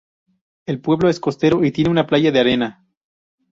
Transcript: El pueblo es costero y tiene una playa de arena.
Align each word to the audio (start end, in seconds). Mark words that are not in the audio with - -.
El 0.65 0.81
pueblo 0.81 1.09
es 1.09 1.19
costero 1.19 1.63
y 1.63 1.71
tiene 1.71 1.91
una 1.91 2.07
playa 2.07 2.31
de 2.31 2.39
arena. 2.39 2.87